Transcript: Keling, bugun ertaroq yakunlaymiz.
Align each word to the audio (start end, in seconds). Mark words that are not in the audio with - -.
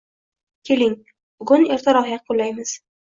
Keling, 0.69 0.95
bugun 1.43 1.67
ertaroq 1.77 2.11
yakunlaymiz. 2.15 2.73